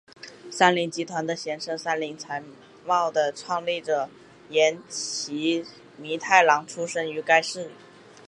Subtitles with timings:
[0.49, 2.41] 三菱集团的前身三菱财
[2.87, 4.09] 阀的创立者
[4.49, 5.63] 岩崎
[5.95, 7.69] 弥太郎出身于该市。